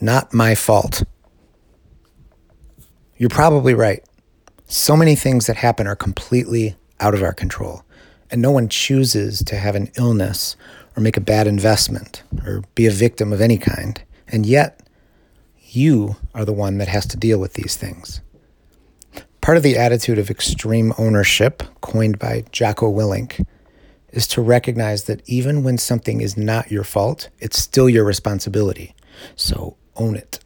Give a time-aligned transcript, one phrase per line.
[0.00, 1.02] not my fault.
[3.16, 4.02] You're probably right.
[4.66, 7.82] So many things that happen are completely out of our control,
[8.30, 10.56] and no one chooses to have an illness
[10.96, 14.02] or make a bad investment or be a victim of any kind.
[14.28, 14.80] And yet,
[15.58, 18.20] you are the one that has to deal with these things.
[19.40, 23.44] Part of the attitude of extreme ownership, coined by Jocko Willink,
[24.10, 28.94] is to recognize that even when something is not your fault, it's still your responsibility.
[29.36, 30.39] So own it.